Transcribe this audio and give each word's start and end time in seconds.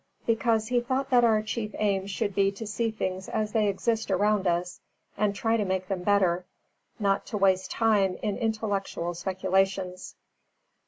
Because 0.25 0.69
he 0.69 0.81
thought 0.81 1.11
that 1.11 1.23
our 1.23 1.43
chief 1.43 1.75
aim 1.77 2.07
should 2.07 2.33
be 2.33 2.51
to 2.53 2.65
see 2.65 2.89
things 2.89 3.29
as 3.29 3.51
they 3.51 3.67
exist 3.67 4.09
around 4.09 4.47
us 4.47 4.81
and 5.15 5.35
try 5.35 5.57
to 5.57 5.63
make 5.63 5.89
them 5.89 6.01
better, 6.01 6.43
not 6.97 7.27
to 7.27 7.37
waste 7.37 7.69
time 7.69 8.17
in 8.23 8.35
intellectual 8.35 9.13
speculations. 9.13 10.15